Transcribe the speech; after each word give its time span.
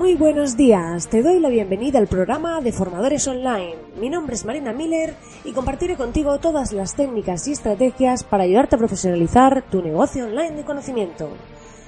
Muy 0.00 0.14
buenos 0.14 0.56
días, 0.56 1.08
te 1.08 1.22
doy 1.22 1.40
la 1.40 1.50
bienvenida 1.50 1.98
al 1.98 2.06
programa 2.06 2.62
de 2.62 2.72
Formadores 2.72 3.28
Online. 3.28 3.74
Mi 4.00 4.08
nombre 4.08 4.34
es 4.34 4.46
Marina 4.46 4.72
Miller 4.72 5.14
y 5.44 5.52
compartiré 5.52 5.96
contigo 5.96 6.38
todas 6.38 6.72
las 6.72 6.96
técnicas 6.96 7.46
y 7.46 7.52
estrategias 7.52 8.24
para 8.24 8.44
ayudarte 8.44 8.76
a 8.76 8.78
profesionalizar 8.78 9.62
tu 9.70 9.82
negocio 9.82 10.24
online 10.24 10.52
de 10.52 10.64
conocimiento. 10.64 11.28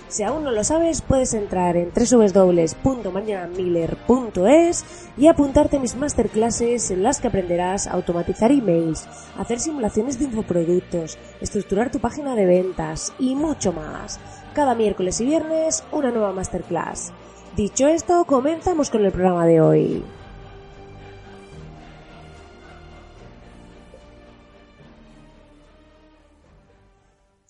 Si 0.08 0.24
aún 0.24 0.44
no 0.44 0.50
lo 0.50 0.62
sabes, 0.62 1.00
puedes 1.00 1.32
entrar 1.32 1.78
en 1.78 1.90
www.marinamiller.es 1.90 4.84
y 5.16 5.28
apuntarte 5.28 5.78
a 5.78 5.80
mis 5.80 5.96
masterclasses 5.96 6.90
en 6.90 7.02
las 7.02 7.18
que 7.18 7.28
aprenderás 7.28 7.86
a 7.86 7.92
automatizar 7.92 8.52
emails, 8.52 9.08
hacer 9.38 9.58
simulaciones 9.58 10.18
de 10.18 10.26
infoproductos, 10.26 11.16
estructurar 11.40 11.90
tu 11.90 11.98
página 11.98 12.34
de 12.34 12.44
ventas 12.44 13.14
y 13.18 13.34
mucho 13.34 13.72
más. 13.72 14.20
Cada 14.52 14.74
miércoles 14.74 15.18
y 15.22 15.24
viernes 15.24 15.82
una 15.92 16.10
nueva 16.10 16.34
masterclass. 16.34 17.10
Dicho 17.56 17.86
esto, 17.86 18.24
comenzamos 18.24 18.88
con 18.88 19.04
el 19.04 19.12
programa 19.12 19.44
de 19.44 19.60
hoy. 19.60 20.02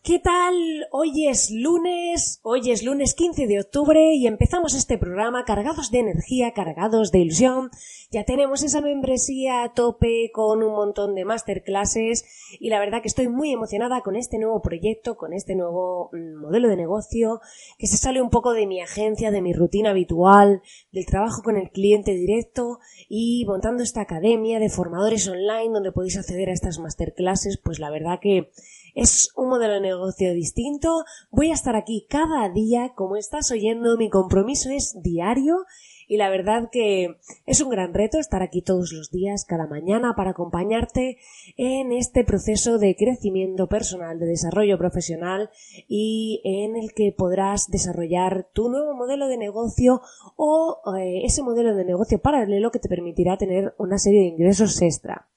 ¿Qué 0.05 0.19
tal? 0.19 0.57
Hoy 0.91 1.29
es 1.29 1.53
lunes, 1.53 2.41
hoy 2.43 2.73
es 2.73 2.83
lunes 2.83 3.15
15 3.15 3.47
de 3.47 3.61
octubre 3.61 4.17
y 4.17 4.27
empezamos 4.27 4.75
este 4.75 4.99
programa 4.99 5.45
cargados 5.45 5.93
de 5.93 6.01
energía, 6.01 6.51
cargados 6.55 7.13
de 7.13 7.21
ilusión. 7.21 7.71
Ya 8.11 8.25
tenemos 8.25 8.65
esa 8.65 8.81
membresía 8.81 9.63
a 9.63 9.75
tope 9.75 10.33
con 10.33 10.65
un 10.65 10.73
montón 10.73 11.15
de 11.15 11.25
masterclasses 11.25 12.25
y 12.59 12.69
la 12.69 12.81
verdad 12.81 13.01
que 13.01 13.07
estoy 13.07 13.29
muy 13.29 13.53
emocionada 13.53 14.01
con 14.01 14.17
este 14.17 14.39
nuevo 14.39 14.61
proyecto, 14.61 15.17
con 15.17 15.33
este 15.33 15.55
nuevo 15.55 16.11
mm, 16.13 16.35
modelo 16.35 16.69
de 16.69 16.77
negocio 16.77 17.41
que 17.79 17.87
se 17.87 17.97
sale 17.97 18.21
un 18.21 18.31
poco 18.31 18.55
de 18.55 18.67
mi 18.67 18.81
agencia, 18.81 19.31
de 19.31 19.41
mi 19.41 19.53
rutina 19.53 19.91
habitual, 19.91 20.63
del 20.91 21.07
trabajo 21.07 21.43
con 21.45 21.57
el 21.57 21.71
cliente 21.71 22.13
directo 22.13 22.81
y 23.09 23.45
montando 23.47 23.85
esta 23.85 24.01
academia 24.01 24.59
de 24.59 24.69
formadores 24.69 25.29
online 25.29 25.73
donde 25.73 25.93
podéis 25.93 26.19
acceder 26.19 26.49
a 26.49 26.55
estas 26.55 26.81
masterclasses, 26.81 27.57
pues 27.57 27.79
la 27.79 27.91
verdad 27.91 28.19
que 28.21 28.51
es 28.95 29.31
un 29.37 29.49
modelo 29.49 29.75
de 29.75 29.81
negocio 29.81 30.33
distinto. 30.35 31.05
Voy 31.31 31.51
a 31.51 31.55
estar 31.55 31.77
aquí 31.77 32.07
cada 32.09 32.49
día, 32.49 32.93
como 32.95 33.17
estás 33.17 33.51
oyendo, 33.51 33.97
mi 33.97 34.11
compromiso 34.11 34.71
es 34.71 35.01
diario 35.03 35.65
y 36.13 36.19
la 36.19 36.29
verdad 36.29 36.69
que 36.71 37.17
es 37.47 37.63
un 37.63 37.71
gran 37.71 37.95
reto 37.95 38.19
estar 38.19 38.43
aquí 38.43 38.61
todos 38.61 38.93
los 38.93 39.11
días, 39.11 39.47
cada 39.47 39.67
mañana, 39.67 40.15
para 40.15 40.33
acompañarte 40.33 41.17
en 41.57 41.91
este 41.91 42.23
proceso 42.23 42.79
de 42.79 42.97
crecimiento 42.97 43.67
personal, 43.67 44.19
de 44.19 44.27
desarrollo 44.27 44.77
profesional 44.77 45.49
y 45.89 46.43
en 46.45 46.77
el 46.77 46.93
que 46.93 47.15
podrás 47.17 47.71
desarrollar 47.71 48.47
tu 48.53 48.69
nuevo 48.69 48.95
modelo 48.95 49.27
de 49.27 49.39
negocio 49.39 50.03
o 50.37 50.83
eh, 50.99 51.23
ese 51.25 51.43
modelo 51.43 51.75
de 51.75 51.87
negocio 51.87 52.21
paralelo 52.21 52.71
que 52.71 52.79
te 52.79 52.91
permitirá 52.91 53.39
tener 53.39 53.75
una 53.79 53.97
serie 53.97 54.21
de 54.21 54.27
ingresos 54.27 54.83
extra. 54.83 55.32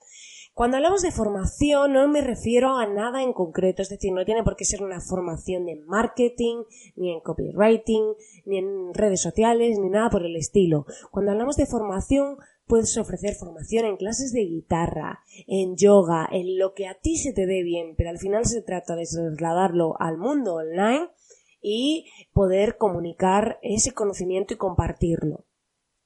Cuando 0.55 0.77
hablamos 0.77 1.01
de 1.01 1.11
formación 1.11 1.91
no 1.91 2.07
me 2.07 2.21
refiero 2.21 2.77
a 2.77 2.87
nada 2.87 3.21
en 3.21 3.33
concreto, 3.33 3.81
es 3.81 3.89
decir, 3.89 4.13
no 4.13 4.23
tiene 4.23 4.41
por 4.41 4.55
qué 4.55 4.63
ser 4.63 4.81
una 4.81 5.01
formación 5.01 5.65
de 5.65 5.75
marketing, 5.75 6.63
ni 6.95 7.11
en 7.11 7.19
copywriting, 7.19 8.13
ni 8.45 8.59
en 8.59 8.93
redes 8.93 9.21
sociales, 9.21 9.77
ni 9.77 9.89
nada 9.89 10.09
por 10.09 10.23
el 10.23 10.37
estilo. 10.37 10.85
Cuando 11.11 11.33
hablamos 11.33 11.57
de 11.57 11.65
formación 11.65 12.37
puedes 12.67 12.97
ofrecer 12.97 13.35
formación 13.35 13.83
en 13.83 13.97
clases 13.97 14.31
de 14.31 14.45
guitarra, 14.45 15.19
en 15.45 15.75
yoga, 15.75 16.25
en 16.31 16.57
lo 16.57 16.73
que 16.73 16.87
a 16.87 16.93
ti 16.93 17.17
se 17.17 17.33
te 17.33 17.45
dé 17.47 17.61
bien, 17.61 17.95
pero 17.97 18.09
al 18.09 18.17
final 18.17 18.45
se 18.45 18.61
trata 18.61 18.95
de 18.95 19.03
trasladarlo 19.05 19.99
al 19.99 20.17
mundo 20.17 20.55
online 20.55 21.09
y 21.61 22.05
poder 22.31 22.77
comunicar 22.77 23.59
ese 23.61 23.91
conocimiento 23.91 24.53
y 24.53 24.57
compartirlo. 24.57 25.43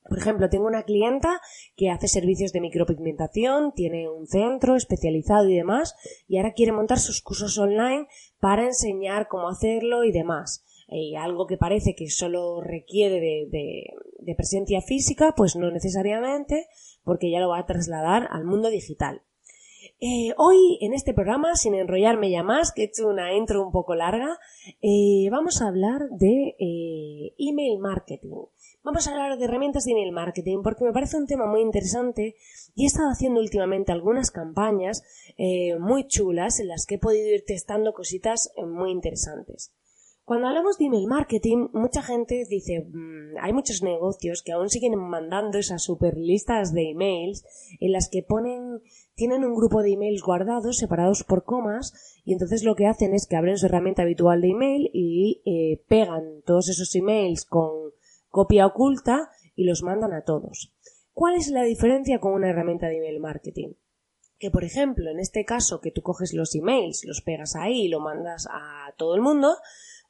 Por 0.10 0.18
ejemplo, 0.18 0.50
tengo 0.50 0.66
una 0.66 0.84
clienta 0.84 1.40
que 1.78 1.90
hace 1.92 2.08
servicios 2.08 2.52
de 2.52 2.62
micropigmentación, 2.62 3.74
tiene 3.74 4.10
un 4.10 4.28
centro 4.28 4.76
especializado 4.76 5.48
y 5.48 5.56
demás, 5.56 5.96
y 6.28 6.38
ahora 6.38 6.54
quiere 6.54 6.72
montar 6.72 7.00
sus 7.00 7.22
cursos 7.22 7.58
online 7.58 8.08
para 8.40 8.66
enseñar 8.66 9.28
cómo 9.28 9.48
hacerlo 9.48 10.04
y 10.04 10.12
demás. 10.12 10.66
Y 10.92 11.16
algo 11.16 11.46
que 11.46 11.58
parece 11.58 11.96
que 11.96 12.10
solo 12.10 12.62
requiere 12.62 13.20
de, 13.20 14.36
presencia 14.36 14.82
física, 14.82 15.34
pues 15.36 15.56
no 15.56 15.72
necesariamente, 15.72 16.68
porque 17.04 17.30
ya 17.32 17.40
lo 17.40 17.50
va 17.50 17.60
a 17.60 17.66
trasladar 17.66 18.28
al 18.32 18.46
mundo 18.46 18.70
digital. 18.70 19.22
Eh, 20.02 20.34
hoy 20.38 20.78
en 20.82 20.94
este 20.94 21.14
programa, 21.14 21.56
sin 21.56 21.76
enrollarme 21.76 22.32
ya 22.32 22.42
más, 22.42 22.72
que 22.72 22.84
he 22.84 22.86
hecho 22.86 23.08
una 23.08 23.34
intro 23.34 23.66
un 23.66 23.72
poco 23.72 23.96
larga, 23.96 24.38
eh, 24.82 25.28
vamos 25.30 25.62
a 25.62 25.68
hablar 25.68 26.10
de 26.12 26.56
eh, 26.60 27.34
email 27.38 27.80
marketing. 27.80 28.46
Vamos 28.82 29.06
a 29.06 29.12
hablar 29.12 29.38
de 29.38 29.44
herramientas 29.44 29.84
de 29.84 29.92
email 29.92 30.14
marketing 30.14 30.60
porque 30.64 30.86
me 30.86 30.94
parece 30.94 31.18
un 31.18 31.28
tema 31.28 31.46
muy 31.46 31.60
interesante 31.60 32.36
y 32.76 32.84
he 32.84 32.88
estado 32.88 33.10
haciendo 33.10 33.42
últimamente 33.42 33.92
algunas 33.92 34.32
campañas 34.32 35.04
eh, 35.38 35.78
muy 35.78 36.08
chulas 36.08 36.62
en 36.62 36.70
las 36.70 36.86
que 36.86 36.96
he 36.96 37.00
podido 37.00 37.28
ir 37.28 37.44
testando 37.46 37.92
cositas 37.92 38.54
eh, 38.56 38.66
muy 38.66 38.92
interesantes. 38.92 39.74
Cuando 40.24 40.48
hablamos 40.48 40.78
de 40.78 40.86
email 40.86 41.08
marketing, 41.08 41.68
mucha 41.74 42.02
gente 42.04 42.46
dice, 42.50 42.86
mm, 42.88 43.38
hay 43.42 43.52
muchos 43.52 43.84
negocios 43.84 44.44
que 44.44 44.54
aún 44.54 44.70
siguen 44.70 44.96
mandando 44.96 45.58
esas 45.58 45.84
super 45.84 46.16
listas 46.16 46.72
de 46.72 46.92
emails 46.92 47.44
en 47.82 47.92
las 47.92 48.10
que 48.10 48.24
ponen, 48.24 48.80
tienen 49.14 49.44
un 49.44 49.56
grupo 49.56 49.82
de 49.82 49.92
emails 49.92 50.22
guardados, 50.22 50.78
separados 50.78 51.26
por 51.26 51.44
comas, 51.44 52.22
y 52.24 52.32
entonces 52.32 52.64
lo 52.64 52.76
que 52.76 52.86
hacen 52.86 53.14
es 53.14 53.28
que 53.28 53.36
abren 53.36 53.58
su 53.58 53.66
herramienta 53.66 54.04
habitual 54.04 54.40
de 54.40 54.52
email 54.52 54.90
y 54.94 55.42
eh, 55.46 55.84
pegan 55.90 56.44
todos 56.46 56.70
esos 56.70 56.96
emails 56.96 57.44
con 57.44 57.92
copia 58.30 58.66
oculta 58.66 59.30
y 59.56 59.66
los 59.66 59.84
mandan 59.84 60.14
a 60.14 60.24
todos. 60.24 60.74
¿Cuál 61.14 61.36
es 61.36 61.50
la 61.50 61.64
diferencia 61.64 62.20
con 62.20 62.34
una 62.34 62.50
herramienta 62.50 62.88
de 62.88 62.98
email 62.98 63.20
marketing? 63.20 63.74
Que, 64.38 64.52
por 64.52 64.64
ejemplo, 64.64 65.10
en 65.12 65.20
este 65.20 65.44
caso 65.44 65.82
que 65.82 65.92
tú 65.92 66.02
coges 66.02 66.34
los 66.34 66.56
emails, 66.56 67.04
los 67.04 67.22
pegas 67.22 67.56
ahí 67.56 67.82
y 67.82 67.90
lo 67.90 68.00
mandas 68.00 68.48
a 68.50 68.94
todo 68.98 69.16
el 69.16 69.22
mundo, 69.22 69.58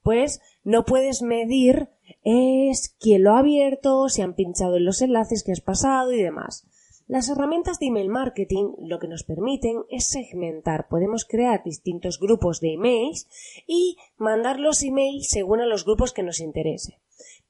pues 0.04 0.40
no 0.64 0.86
puedes 0.86 1.22
medir 1.24 1.90
es 2.24 2.96
quién 3.00 3.24
lo 3.24 3.34
ha 3.34 3.40
abierto, 3.40 4.10
si 4.10 4.22
han 4.22 4.36
pinchado 4.36 4.78
en 4.78 4.86
los 4.86 5.02
enlaces 5.02 5.44
que 5.44 5.52
has 5.52 5.62
pasado 5.62 6.12
y 6.12 6.22
demás. 6.22 6.68
Las 7.08 7.28
herramientas 7.28 7.80
de 7.80 7.88
email 7.88 8.10
marketing 8.10 8.74
lo 8.78 9.00
que 9.00 9.08
nos 9.08 9.24
permiten 9.24 9.78
es 9.90 10.08
segmentar. 10.10 10.88
Podemos 10.90 11.26
crear 11.26 11.64
distintos 11.64 12.20
grupos 12.20 12.60
de 12.60 12.74
emails 12.74 13.28
y 13.66 13.98
mandar 14.18 14.60
los 14.60 14.84
emails 14.84 15.28
según 15.28 15.60
a 15.60 15.66
los 15.66 15.86
grupos 15.86 16.14
que 16.14 16.22
nos 16.22 16.40
interese. 16.40 17.00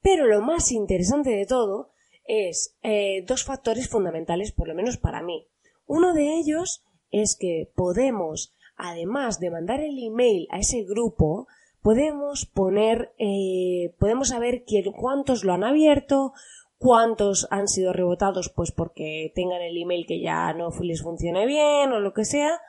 Pero 0.02 0.26
lo 0.26 0.40
más 0.40 0.72
interesante 0.72 1.30
de 1.30 1.46
todo 1.46 1.90
es 2.24 2.76
eh, 2.82 3.24
dos 3.26 3.44
factores 3.44 3.88
fundamentales, 3.88 4.52
por 4.52 4.68
lo 4.68 4.74
menos 4.74 4.96
para 4.96 5.22
mí. 5.22 5.46
Uno 5.86 6.14
de 6.14 6.38
ellos 6.38 6.84
es 7.10 7.36
que 7.38 7.70
podemos, 7.74 8.52
además 8.76 9.40
de 9.40 9.50
mandar 9.50 9.80
el 9.80 9.98
email 9.98 10.46
a 10.50 10.58
ese 10.58 10.84
grupo, 10.84 11.48
podemos 11.82 12.46
poner, 12.46 13.12
eh, 13.18 13.94
podemos 13.98 14.28
saber 14.28 14.64
quién, 14.64 14.92
cuántos 14.92 15.44
lo 15.44 15.52
han 15.52 15.64
abierto, 15.64 16.32
cuántos 16.78 17.46
han 17.50 17.68
sido 17.68 17.92
rebotados, 17.92 18.48
pues 18.48 18.72
porque 18.72 19.32
tengan 19.34 19.60
el 19.60 19.76
email 19.76 20.06
que 20.06 20.20
ya 20.20 20.52
no 20.54 20.70
les 20.80 21.02
funcione 21.02 21.46
bien 21.46 21.92
o 21.92 22.00
lo 22.00 22.14
que 22.14 22.24
sea, 22.24 22.60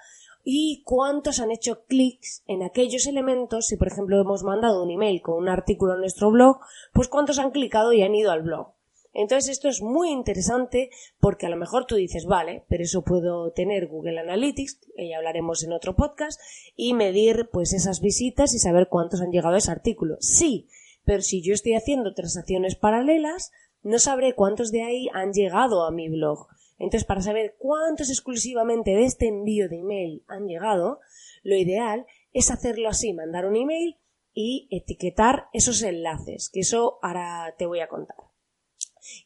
y 0.44 0.84
cuántos 0.85 1.40
han 1.40 1.52
hecho 1.52 1.84
clics 1.85 2.44
en 2.47 2.63
aquellos 2.63 3.06
elementos, 3.07 3.68
si 3.68 3.78
por 3.78 3.88
ejemplo 3.88 4.19
hemos 4.19 4.44
mandado 4.44 4.84
un 4.84 4.91
email 4.91 5.22
con 5.22 5.35
un 5.35 5.50
artículo 5.50 5.94
en 5.94 6.02
nuestro 6.02 6.31
blog, 6.31 6.59
pues 6.94 7.07
cuántos 7.07 7.40
han 7.40 7.52
clicado 7.52 7.94
y 7.94 8.02
han 8.02 8.16
ido 8.16 8.31
al 8.31 8.44
blog. 8.44 8.74
Entonces 9.13 9.51
esto 9.51 9.68
es 9.68 9.81
muy 9.81 10.09
interesante 10.09 10.90
porque 11.19 11.46
a 11.46 11.50
lo 11.50 11.57
mejor 11.57 11.85
tú 11.85 11.96
dices, 11.96 12.25
vale, 12.25 12.63
pero 12.69 12.84
eso 12.84 13.03
puedo 13.03 13.51
tener 13.51 13.88
Google 13.88 14.19
Analytics, 14.19 14.80
que 14.96 15.09
ya 15.09 15.18
hablaremos 15.18 15.63
en 15.63 15.74
otro 15.74 15.96
podcast, 15.96 16.40
y 16.75 16.94
medir 16.94 17.50
pues 17.51 17.74
esas 17.74 18.00
visitas 18.00 18.54
y 18.54 18.60
saber 18.60 18.88
cuántos 18.88 19.21
han 19.21 19.31
llegado 19.31 19.56
a 19.56 19.57
ese 19.57 19.71
artículo. 19.71 20.16
Sí, 20.19 20.68
pero 21.04 21.21
si 21.21 21.42
yo 21.42 21.54
estoy 21.54 21.74
haciendo 21.74 22.13
transacciones 22.13 22.75
paralelas, 22.75 23.51
no 23.83 24.00
sabré 24.00 24.33
cuántos 24.33 24.71
de 24.71 24.83
ahí 24.83 25.10
han 25.13 25.33
llegado 25.33 25.83
a 25.86 25.92
mi 25.92 26.07
blog. 26.07 26.48
Entonces, 26.81 27.06
para 27.06 27.22
saber 27.22 27.56
cuántos 27.60 28.10
exclusivamente 28.10 28.92
de 28.92 29.04
este 29.04 29.28
envío 29.28 29.69
de 29.69 29.78
email 29.78 30.24
han 30.28 30.48
llegado, 30.48 31.00
lo 31.44 31.56
ideal 31.56 32.07
es 32.33 32.50
hacerlo 32.50 32.89
así, 32.89 33.13
mandar 33.13 33.45
un 33.45 33.56
email 33.56 33.98
y 34.33 34.68
etiquetar 34.72 35.45
esos 35.54 35.83
enlaces, 35.83 36.50
que 36.51 36.62
eso 36.62 36.98
ahora 37.04 37.54
te 37.57 37.68
voy 37.68 37.81
a 37.81 37.88
contar. 37.88 38.18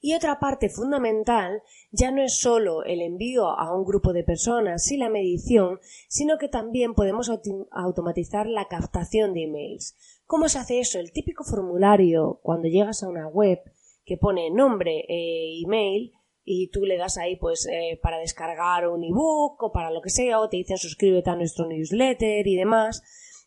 Y 0.02 0.16
otra 0.16 0.40
parte 0.40 0.70
fundamental 0.70 1.62
ya 1.92 2.12
no 2.12 2.22
es 2.22 2.40
solo 2.40 2.84
el 2.84 3.02
envío 3.02 3.48
a 3.48 3.74
un 3.74 3.86
grupo 3.86 4.12
de 4.12 4.24
personas 4.24 4.92
y 4.92 4.98
la 4.98 5.10
medición, 5.10 5.80
sino 6.10 6.38
que 6.38 6.50
también 6.50 6.94
podemos 6.94 7.30
automatizar 7.72 8.48
la 8.48 8.68
captación 8.68 9.34
de 9.34 9.44
emails. 9.44 9.96
¿Cómo 10.26 10.50
se 10.50 10.60
hace 10.60 10.80
eso? 10.80 11.00
El 11.00 11.12
típico 11.14 11.46
formulario 11.46 12.40
cuando 12.42 12.68
llegas 12.68 13.04
a 13.04 13.08
una 13.08 13.28
web 13.28 13.60
que 14.06 14.18
pone 14.18 14.50
nombre 14.50 15.06
e 15.08 15.62
email 15.64 16.14
y 16.46 16.68
tú 16.68 16.86
le 16.86 16.98
das 16.98 17.18
ahí 17.18 17.36
pues 17.36 17.68
eh, 17.68 18.00
para 18.02 18.20
descargar 18.20 18.88
un 18.88 19.04
ebook 19.04 19.62
o 19.64 19.72
para 19.72 19.92
lo 19.92 20.02
que 20.02 20.10
sea 20.10 20.40
o 20.40 20.48
te 20.48 20.58
dicen 20.58 20.78
suscríbete 20.78 21.32
a 21.32 21.36
nuestro 21.36 21.68
newsletter 21.68 22.48
y 22.48 22.56
demás 22.56 23.02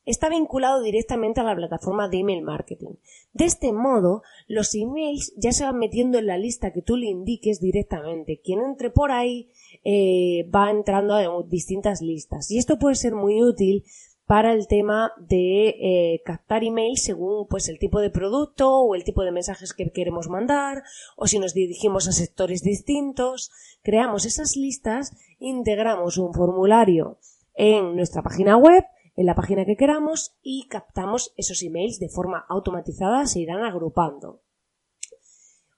está 0.04 0.30
vinculado 0.30 0.82
directamente 0.82 1.40
a 1.40 1.44
la 1.44 1.54
plataforma 1.54 2.08
de 2.08 2.20
email 2.20 2.42
marketing. 2.42 2.94
De 3.34 3.44
este 3.44 3.72
modo, 3.72 4.22
los 4.46 4.74
emails 4.74 5.34
ya 5.36 5.52
se 5.52 5.64
van 5.64 5.78
metiendo 5.78 6.18
en 6.18 6.26
la 6.26 6.38
lista 6.38 6.72
que 6.72 6.80
tú 6.80 6.96
le 6.96 7.08
indiques 7.08 7.60
directamente. 7.60 8.40
Quien 8.42 8.60
entre 8.60 8.88
por 8.88 9.12
ahí 9.12 9.50
eh, 9.84 10.48
va 10.48 10.70
entrando 10.70 11.14
a 11.14 11.42
distintas 11.46 12.00
listas. 12.00 12.50
Y 12.50 12.56
esto 12.56 12.78
puede 12.78 12.94
ser 12.94 13.14
muy 13.14 13.42
útil 13.42 13.84
para 14.28 14.52
el 14.52 14.68
tema 14.68 15.12
de 15.16 15.68
eh, 15.68 16.22
captar 16.22 16.62
emails 16.62 17.02
según 17.02 17.46
pues 17.48 17.70
el 17.70 17.78
tipo 17.78 17.98
de 17.98 18.10
producto 18.10 18.70
o 18.70 18.94
el 18.94 19.02
tipo 19.02 19.24
de 19.24 19.32
mensajes 19.32 19.72
que 19.72 19.90
queremos 19.90 20.28
mandar 20.28 20.82
o 21.16 21.26
si 21.26 21.38
nos 21.38 21.54
dirigimos 21.54 22.06
a 22.08 22.12
sectores 22.12 22.62
distintos. 22.62 23.50
Creamos 23.82 24.26
esas 24.26 24.54
listas 24.54 25.16
integramos 25.38 26.18
un 26.18 26.34
formulario 26.34 27.18
en 27.54 27.96
nuestra 27.96 28.22
página 28.22 28.58
web 28.58 28.84
en 29.16 29.24
la 29.24 29.34
página 29.34 29.64
que 29.64 29.76
queramos 29.76 30.36
y 30.42 30.68
captamos 30.68 31.32
esos 31.38 31.62
emails 31.62 31.98
de 31.98 32.10
forma 32.10 32.44
automatizada 32.50 33.26
se 33.26 33.40
irán 33.40 33.64
agrupando. 33.64 34.42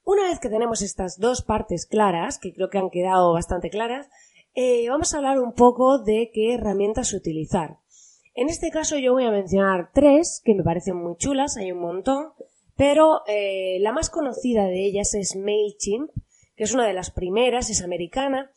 Una 0.02 0.24
vez 0.24 0.40
que 0.40 0.48
tenemos 0.48 0.82
estas 0.82 1.20
dos 1.20 1.42
partes 1.42 1.86
claras 1.86 2.40
que 2.40 2.52
creo 2.52 2.68
que 2.68 2.78
han 2.78 2.90
quedado 2.90 3.32
bastante 3.32 3.70
claras 3.70 4.08
eh, 4.56 4.88
vamos 4.88 5.14
a 5.14 5.18
hablar 5.18 5.38
un 5.38 5.52
poco 5.52 6.00
de 6.00 6.32
qué 6.34 6.54
herramientas 6.54 7.12
utilizar 7.12 7.78
en 8.34 8.48
este 8.48 8.70
caso 8.70 8.98
yo 8.98 9.12
voy 9.12 9.24
a 9.24 9.30
mencionar 9.30 9.90
tres 9.92 10.40
que 10.44 10.54
me 10.54 10.62
parecen 10.62 10.96
muy 10.96 11.16
chulas, 11.16 11.56
hay 11.56 11.72
un 11.72 11.80
montón, 11.80 12.32
pero 12.76 13.22
eh, 13.26 13.78
la 13.80 13.92
más 13.92 14.10
conocida 14.10 14.64
de 14.64 14.86
ellas 14.86 15.14
es 15.14 15.36
MailChimp, 15.36 16.10
que 16.56 16.64
es 16.64 16.74
una 16.74 16.86
de 16.86 16.92
las 16.92 17.10
primeras, 17.10 17.70
es 17.70 17.82
americana 17.82 18.50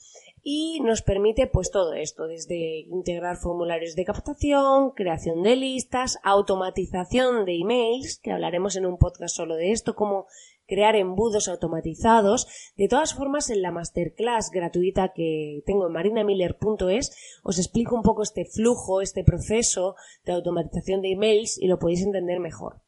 y 0.44 0.82
nos 0.82 1.02
permite 1.02 1.48
pues 1.48 1.72
todo 1.72 1.94
esto, 1.94 2.28
desde 2.28 2.80
integrar 2.90 3.38
formularios 3.38 3.96
de 3.96 4.04
captación, 4.04 4.92
creación 4.92 5.42
de 5.42 5.56
listas, 5.56 6.20
automatización 6.22 7.46
de 7.46 7.56
emails, 7.56 8.20
que 8.20 8.32
hablaremos 8.32 8.76
en 8.76 8.86
un 8.86 8.98
podcast 8.98 9.36
solo 9.36 9.56
de 9.56 9.72
esto, 9.72 9.96
cómo 9.96 10.28
crear 10.68 10.96
embudos 10.96 11.48
automatizados. 11.48 12.48
De 12.76 12.88
todas 12.88 13.14
formas, 13.14 13.50
en 13.50 13.62
la 13.62 13.72
masterclass 13.72 14.52
gratuita 14.52 15.14
que 15.14 15.62
tengo 15.66 15.88
en 15.88 15.94
marinamiller.es 15.94 17.16
os 17.44 17.60
explico 17.60 17.96
un 17.96 18.04
poco 18.04 18.24
este 18.24 18.46
flujo, 18.46 19.02
este 19.02 19.24
proceso 19.24 19.96
de 20.26 20.34
automatización 20.34 21.02
de 21.02 21.12
emails 21.12 21.58
y 21.60 21.68
lo 21.68 21.80
podéis 21.80 22.04
entender 22.04 22.40
mejor. 22.40 22.82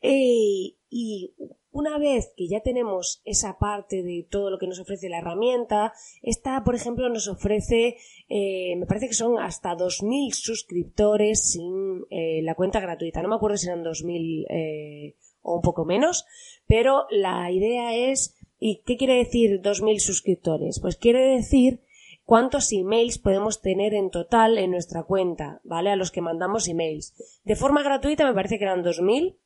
Eh, 0.00 0.76
y 0.88 1.34
una 1.70 1.98
vez 1.98 2.32
que 2.36 2.48
ya 2.48 2.60
tenemos 2.60 3.22
esa 3.24 3.58
parte 3.58 4.02
de 4.02 4.26
todo 4.30 4.50
lo 4.50 4.58
que 4.58 4.66
nos 4.66 4.78
ofrece 4.78 5.08
la 5.08 5.18
herramienta, 5.18 5.92
esta, 6.20 6.62
por 6.64 6.74
ejemplo, 6.74 7.08
nos 7.08 7.28
ofrece, 7.28 7.96
eh, 8.28 8.76
me 8.76 8.86
parece 8.86 9.08
que 9.08 9.14
son 9.14 9.38
hasta 9.38 9.74
2.000 9.74 10.32
suscriptores 10.32 11.52
sin 11.52 12.04
eh, 12.10 12.42
la 12.42 12.54
cuenta 12.54 12.80
gratuita. 12.80 13.22
No 13.22 13.28
me 13.28 13.36
acuerdo 13.36 13.56
si 13.56 13.68
eran 13.68 13.82
2.000 13.82 15.14
o 15.42 15.56
un 15.56 15.62
poco 15.62 15.84
menos, 15.84 16.24
pero 16.66 17.06
la 17.10 17.50
idea 17.50 17.94
es, 17.94 18.36
¿y 18.58 18.82
qué 18.86 18.96
quiere 18.96 19.16
decir 19.16 19.60
2.000 19.60 19.98
suscriptores? 19.98 20.80
Pues 20.80 20.96
quiere 20.96 21.36
decir 21.36 21.80
cuántos 22.24 22.72
emails 22.72 23.18
podemos 23.18 23.60
tener 23.60 23.94
en 23.94 24.10
total 24.10 24.58
en 24.58 24.70
nuestra 24.70 25.02
cuenta, 25.02 25.60
¿vale? 25.64 25.90
A 25.90 25.96
los 25.96 26.10
que 26.10 26.20
mandamos 26.20 26.68
emails. 26.68 27.14
De 27.44 27.56
forma 27.56 27.82
gratuita 27.82 28.24
me 28.24 28.34
parece 28.34 28.58
que 28.58 28.64
eran 28.64 28.84
2.000 28.84 29.36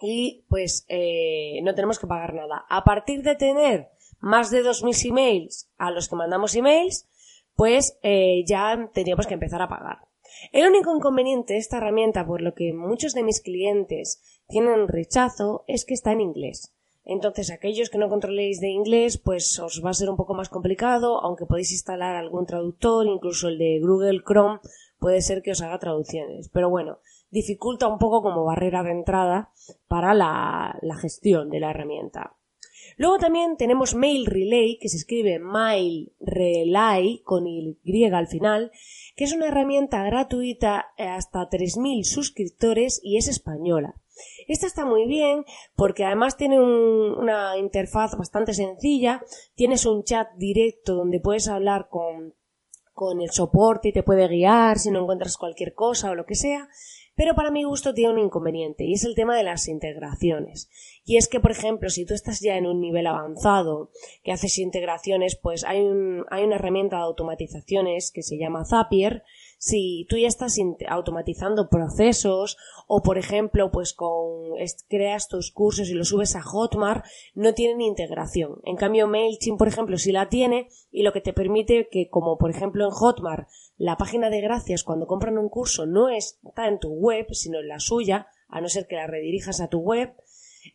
y 0.00 0.44
pues 0.48 0.84
eh, 0.88 1.60
no 1.62 1.74
tenemos 1.74 1.98
que 1.98 2.06
pagar 2.06 2.34
nada. 2.34 2.64
A 2.68 2.84
partir 2.84 3.22
de 3.22 3.36
tener 3.36 3.88
más 4.20 4.50
de 4.50 4.62
2.000 4.62 5.10
emails 5.10 5.70
a 5.78 5.90
los 5.90 6.08
que 6.08 6.16
mandamos 6.16 6.54
emails, 6.54 7.08
pues 7.54 7.98
eh, 8.02 8.44
ya 8.46 8.90
tendríamos 8.92 9.26
que 9.26 9.34
empezar 9.34 9.62
a 9.62 9.68
pagar. 9.68 10.07
El 10.52 10.68
único 10.68 10.94
inconveniente 10.94 11.54
de 11.54 11.58
esta 11.58 11.78
herramienta, 11.78 12.26
por 12.26 12.42
lo 12.42 12.54
que 12.54 12.72
muchos 12.72 13.14
de 13.14 13.22
mis 13.22 13.40
clientes 13.40 14.22
tienen 14.48 14.88
rechazo 14.88 15.64
es 15.66 15.84
que 15.84 15.94
está 15.94 16.12
en 16.12 16.20
inglés. 16.20 16.72
Entonces, 17.04 17.50
aquellos 17.50 17.88
que 17.88 17.96
no 17.96 18.10
controléis 18.10 18.60
de 18.60 18.68
inglés, 18.68 19.16
pues 19.16 19.58
os 19.58 19.82
va 19.82 19.90
a 19.90 19.94
ser 19.94 20.10
un 20.10 20.16
poco 20.16 20.34
más 20.34 20.50
complicado, 20.50 21.24
aunque 21.24 21.46
podéis 21.46 21.72
instalar 21.72 22.16
algún 22.16 22.44
traductor, 22.44 23.06
incluso 23.06 23.48
el 23.48 23.56
de 23.56 23.80
Google 23.80 24.20
Chrome 24.26 24.60
puede 24.98 25.22
ser 25.22 25.40
que 25.40 25.52
os 25.52 25.62
haga 25.62 25.78
traducciones. 25.78 26.50
Pero 26.50 26.68
bueno, 26.68 26.98
dificulta 27.30 27.88
un 27.88 27.98
poco 27.98 28.20
como 28.22 28.44
barrera 28.44 28.82
de 28.82 28.90
entrada 28.90 29.50
para 29.86 30.12
la, 30.12 30.78
gestión 31.00 31.48
de 31.48 31.60
la 31.60 31.70
herramienta. 31.70 32.34
Luego 32.98 33.18
también 33.18 33.56
tenemos 33.56 33.94
Mail 33.94 34.26
Relay, 34.26 34.78
que 34.78 34.88
se 34.90 34.98
escribe 34.98 35.38
Mail 35.38 36.12
Relay 36.20 37.22
con 37.22 37.46
Y 37.46 38.04
al 38.04 38.28
final, 38.28 38.70
que 39.18 39.24
es 39.24 39.32
una 39.32 39.48
herramienta 39.48 40.04
gratuita 40.04 40.92
hasta 40.96 41.50
3.000 41.50 42.04
suscriptores 42.04 43.00
y 43.02 43.16
es 43.16 43.26
española. 43.26 43.96
Esta 44.46 44.68
está 44.68 44.84
muy 44.84 45.08
bien 45.08 45.44
porque 45.74 46.04
además 46.04 46.36
tiene 46.36 46.60
una 46.60 47.58
interfaz 47.58 48.16
bastante 48.16 48.54
sencilla, 48.54 49.20
tienes 49.56 49.86
un 49.86 50.04
chat 50.04 50.28
directo 50.36 50.94
donde 50.94 51.18
puedes 51.18 51.48
hablar 51.48 51.88
con, 51.90 52.36
con 52.92 53.20
el 53.20 53.32
soporte 53.32 53.88
y 53.88 53.92
te 53.92 54.04
puede 54.04 54.28
guiar 54.28 54.78
si 54.78 54.92
no 54.92 55.00
encuentras 55.00 55.36
cualquier 55.36 55.74
cosa 55.74 56.12
o 56.12 56.14
lo 56.14 56.24
que 56.24 56.36
sea, 56.36 56.68
pero 57.18 57.34
para 57.34 57.50
mi 57.50 57.64
gusto 57.64 57.94
tiene 57.94 58.12
un 58.12 58.20
inconveniente 58.20 58.84
y 58.84 58.92
es 58.92 59.02
el 59.02 59.16
tema 59.16 59.36
de 59.36 59.42
las 59.42 59.66
integraciones. 59.66 60.70
Y 61.04 61.16
es 61.16 61.26
que, 61.26 61.40
por 61.40 61.50
ejemplo, 61.50 61.90
si 61.90 62.06
tú 62.06 62.14
estás 62.14 62.38
ya 62.38 62.56
en 62.56 62.64
un 62.64 62.80
nivel 62.80 63.08
avanzado 63.08 63.90
que 64.22 64.30
haces 64.30 64.56
integraciones, 64.58 65.34
pues 65.34 65.64
hay, 65.64 65.80
un, 65.80 66.26
hay 66.30 66.44
una 66.44 66.54
herramienta 66.54 66.98
de 66.98 67.02
automatizaciones 67.02 68.12
que 68.12 68.22
se 68.22 68.38
llama 68.38 68.64
Zapier 68.64 69.24
si 69.58 70.06
tú 70.08 70.16
ya 70.16 70.28
estás 70.28 70.56
automatizando 70.88 71.68
procesos 71.68 72.56
o 72.86 73.02
por 73.02 73.18
ejemplo 73.18 73.70
pues 73.70 73.92
con 73.92 74.54
creas 74.88 75.28
tus 75.28 75.50
cursos 75.50 75.88
y 75.90 75.94
los 75.94 76.08
subes 76.08 76.36
a 76.36 76.42
Hotmart 76.42 77.04
no 77.34 77.52
tienen 77.54 77.80
integración. 77.80 78.60
En 78.64 78.76
cambio 78.76 79.08
Mailchimp 79.08 79.58
por 79.58 79.68
ejemplo 79.68 79.98
sí 79.98 80.12
la 80.12 80.28
tiene 80.28 80.68
y 80.90 81.02
lo 81.02 81.12
que 81.12 81.20
te 81.20 81.32
permite 81.32 81.88
que 81.90 82.08
como 82.08 82.38
por 82.38 82.50
ejemplo 82.50 82.84
en 82.84 82.90
Hotmart 82.90 83.48
la 83.76 83.96
página 83.96 84.30
de 84.30 84.40
gracias 84.40 84.84
cuando 84.84 85.06
compran 85.06 85.38
un 85.38 85.48
curso 85.48 85.86
no 85.86 86.08
está 86.08 86.68
en 86.68 86.78
tu 86.78 86.90
web 86.90 87.26
sino 87.32 87.58
en 87.58 87.68
la 87.68 87.80
suya 87.80 88.28
a 88.48 88.60
no 88.60 88.68
ser 88.68 88.86
que 88.86 88.96
la 88.96 89.06
redirijas 89.06 89.60
a 89.60 89.68
tu 89.68 89.80
web 89.80 90.14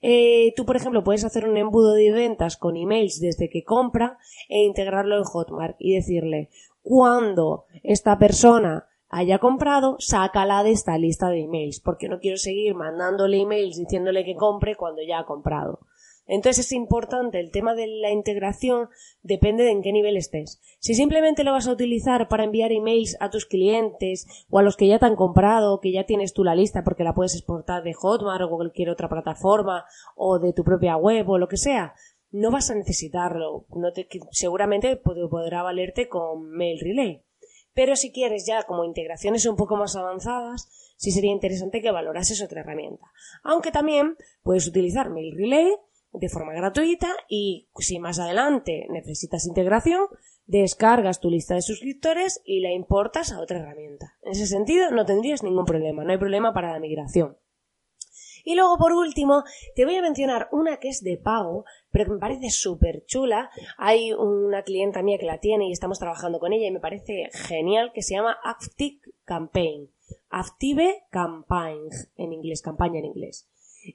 eh, 0.01 0.53
tú, 0.55 0.65
por 0.65 0.75
ejemplo, 0.75 1.03
puedes 1.03 1.23
hacer 1.23 1.47
un 1.47 1.57
embudo 1.57 1.93
de 1.93 2.11
ventas 2.11 2.57
con 2.57 2.77
emails 2.77 3.19
desde 3.19 3.49
que 3.49 3.63
compra 3.63 4.17
e 4.49 4.63
integrarlo 4.63 5.17
en 5.17 5.23
Hotmart 5.23 5.75
y 5.79 5.95
decirle, 5.95 6.49
cuando 6.83 7.65
esta 7.81 8.19
persona 8.19 8.87
haya 9.09 9.39
comprado, 9.39 9.95
sácala 9.99 10.63
de 10.63 10.71
esta 10.71 10.97
lista 10.97 11.29
de 11.29 11.41
emails, 11.41 11.79
porque 11.79 12.09
no 12.09 12.19
quiero 12.19 12.37
seguir 12.37 12.75
mandándole 12.75 13.41
emails 13.41 13.77
diciéndole 13.77 14.25
que 14.25 14.35
compre 14.35 14.75
cuando 14.75 15.01
ya 15.01 15.19
ha 15.19 15.25
comprado. 15.25 15.79
Entonces 16.25 16.65
es 16.65 16.71
importante 16.71 17.39
el 17.39 17.51
tema 17.51 17.75
de 17.75 17.87
la 17.87 18.11
integración, 18.11 18.89
depende 19.23 19.63
de 19.63 19.71
en 19.71 19.81
qué 19.81 19.91
nivel 19.91 20.15
estés. 20.15 20.61
Si 20.79 20.95
simplemente 20.95 21.43
lo 21.43 21.51
vas 21.51 21.67
a 21.67 21.71
utilizar 21.71 22.29
para 22.29 22.45
enviar 22.45 22.71
emails 22.71 23.17
a 23.19 23.29
tus 23.29 23.45
clientes 23.45 24.25
o 24.49 24.59
a 24.59 24.63
los 24.63 24.77
que 24.77 24.87
ya 24.87 24.99
te 24.99 25.05
han 25.05 25.17
comprado, 25.17 25.81
que 25.81 25.91
ya 25.91 26.05
tienes 26.05 26.33
tú 26.33 26.43
la 26.43 26.55
lista 26.55 26.83
porque 26.83 27.03
la 27.03 27.13
puedes 27.13 27.35
exportar 27.35 27.83
de 27.83 27.93
Hotmart 27.93 28.43
o 28.43 28.49
cualquier 28.49 28.89
otra 28.89 29.09
plataforma 29.09 29.85
o 30.15 30.39
de 30.39 30.53
tu 30.53 30.63
propia 30.63 30.95
web 30.95 31.29
o 31.29 31.37
lo 31.37 31.49
que 31.49 31.57
sea, 31.57 31.93
no 32.33 32.49
vas 32.51 32.69
a 32.71 32.75
necesitarlo. 32.75 33.67
Seguramente 34.31 34.97
podrá 34.97 35.61
valerte 35.61 36.09
con 36.09 36.49
Mail 36.49 36.79
Relay. 36.81 37.23
Pero 37.73 37.95
si 37.95 38.11
quieres 38.11 38.45
ya 38.45 38.63
como 38.63 38.83
integraciones 38.83 39.45
un 39.45 39.55
poco 39.55 39.77
más 39.77 39.95
avanzadas, 39.95 40.67
sí 40.97 41.11
sería 41.11 41.31
interesante 41.31 41.81
que 41.81 41.91
valorases 41.91 42.41
otra 42.41 42.61
herramienta. 42.61 43.05
Aunque 43.43 43.71
también 43.71 44.17
puedes 44.41 44.67
utilizar 44.67 45.09
Mail 45.09 45.35
Relay 45.35 45.75
de 46.11 46.29
forma 46.29 46.53
gratuita 46.53 47.11
y 47.29 47.69
si 47.77 47.99
más 47.99 48.19
adelante 48.19 48.87
necesitas 48.89 49.45
integración, 49.45 50.07
descargas 50.45 51.19
tu 51.19 51.29
lista 51.29 51.53
de 51.55 51.61
suscriptores 51.61 52.41
y 52.45 52.61
la 52.61 52.71
importas 52.71 53.31
a 53.31 53.41
otra 53.41 53.59
herramienta. 53.59 54.17
En 54.23 54.31
ese 54.31 54.47
sentido 54.47 54.89
no 54.91 55.05
tendrías 55.05 55.43
ningún 55.43 55.65
problema, 55.65 56.03
no 56.03 56.11
hay 56.11 56.17
problema 56.17 56.53
para 56.53 56.71
la 56.71 56.79
migración. 56.79 57.37
Y 58.43 58.55
luego, 58.55 58.77
por 58.77 58.91
último, 58.91 59.43
te 59.75 59.85
voy 59.85 59.95
a 59.95 60.01
mencionar 60.01 60.49
una 60.51 60.77
que 60.77 60.89
es 60.89 61.01
de 61.01 61.17
pago, 61.17 61.65
pero 61.91 62.05
que 62.05 62.11
me 62.11 62.19
parece 62.19 62.49
súper 62.49 63.05
chula. 63.05 63.49
Hay 63.77 64.11
una 64.13 64.63
clienta 64.63 65.01
mía 65.01 65.17
que 65.17 65.25
la 65.25 65.39
tiene 65.39 65.69
y 65.69 65.71
estamos 65.71 65.99
trabajando 65.99 66.39
con 66.39 66.51
ella 66.51 66.67
y 66.67 66.71
me 66.71 66.79
parece 66.79 67.29
genial, 67.31 67.91
que 67.93 68.01
se 68.01 68.15
llama 68.15 68.37
Active 68.43 68.99
Campaign. 69.23 69.89
Active 70.29 71.05
Campaign, 71.09 71.89
en 72.17 72.33
inglés, 72.33 72.61
campaña 72.61 72.99
en 72.99 73.05
inglés. 73.05 73.47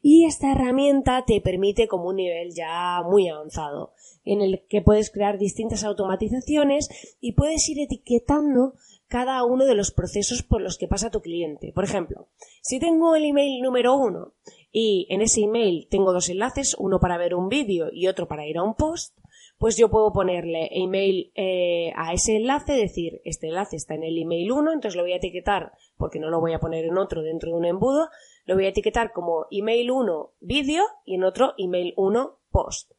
Y 0.02 0.26
esta 0.26 0.52
herramienta 0.52 1.25
te 1.26 1.40
permite 1.40 1.88
como 1.88 2.09
un 2.09 2.17
nivel 2.17 2.55
ya 2.55 3.02
muy 3.02 3.28
avanzado, 3.28 3.93
en 4.25 4.43
el 4.43 4.64
que 4.69 4.83
puedes 4.83 5.11
crear 5.11 5.38
distintas 5.38 5.85
automatizaciones 5.85 7.17
y 7.21 7.33
puedes 7.33 7.69
ir 7.69 7.81
etiquetando 7.81 8.75
cada 9.09 9.43
uno 9.45 9.65
de 9.65 9.75
los 9.75 9.91
procesos 9.91 10.43
por 10.43 10.61
los 10.61 10.77
que 10.77 10.87
pasa 10.87 11.11
tu 11.11 11.21
cliente. 11.21 11.73
Por 11.75 11.85
ejemplo, 11.85 12.29
si 12.61 12.79
tengo 12.79 13.17
el 13.17 13.25
email 13.25 13.62
número 13.62 13.97
uno 13.97 14.35
y 14.71 15.07
en 15.11 15.23
ese 15.23 15.41
email 15.41 15.88
tengo 15.91 16.12
dos 16.12 16.29
enlaces, 16.29 16.77
uno 16.79 17.00
para 17.00 17.17
ver 17.17 17.35
un 17.35 17.49
vídeo 17.49 17.88
y 17.91 18.07
otro 18.07 18.29
para 18.29 18.47
ir 18.47 18.59
a 18.59 18.62
un 18.62 18.75
post, 18.75 19.17
pues 19.59 19.77
yo 19.77 19.91
puedo 19.91 20.12
ponerle 20.12 20.69
email 20.71 21.33
eh, 21.35 21.91
a 21.97 22.12
ese 22.12 22.37
enlace, 22.37 22.75
decir, 22.75 23.21
este 23.25 23.49
enlace 23.49 23.77
está 23.77 23.95
en 23.95 24.05
el 24.05 24.17
email 24.17 24.53
1, 24.53 24.73
entonces 24.73 24.95
lo 24.95 25.03
voy 25.03 25.12
a 25.12 25.17
etiquetar, 25.17 25.73
porque 25.97 26.21
no 26.21 26.31
lo 26.31 26.41
voy 26.41 26.53
a 26.53 26.61
poner 26.61 26.85
en 26.85 26.97
otro 26.97 27.23
dentro 27.23 27.50
de 27.50 27.57
un 27.57 27.65
embudo, 27.65 28.09
lo 28.45 28.55
voy 28.55 28.67
a 28.67 28.69
etiquetar 28.69 29.12
como 29.12 29.47
email 29.50 29.91
1 29.91 30.31
vídeo 30.41 30.85
y 31.05 31.17
en 31.17 31.25
otro 31.25 31.55
email 31.59 31.93
1 31.97 32.38
post. 32.50 32.93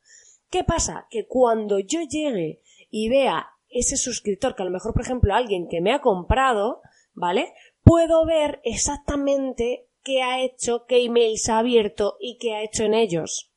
¿Qué 0.50 0.63
pasa? 0.63 1.08
Que 1.10 1.28
cuando 1.28 1.80
yo 1.80 2.01
llegue 2.01 2.62
y 2.89 3.08
vea 3.08 3.48
ese 3.70 3.98
suscriptor, 3.98 4.56
que 4.56 4.64
a 4.64 4.66
lo 4.66 4.72
mejor, 4.72 4.94
por 4.94 5.04
ejemplo, 5.04 5.34
alguien 5.34 5.68
que 5.68 5.82
me 5.82 5.94
ha 5.94 6.02
comprado, 6.02 6.82
¿vale? 7.14 7.54
Puedo 7.84 8.26
ver 8.26 8.60
exactamente 8.64 9.88
qué 10.04 10.22
ha 10.22 10.42
hecho, 10.42 10.86
qué 10.88 11.04
emails 11.04 11.50
ha 11.50 11.60
abierto 11.60 12.18
y 12.20 12.38
qué 12.38 12.56
ha 12.56 12.64
hecho 12.64 12.84
en 12.84 12.94
ellos. 12.94 13.50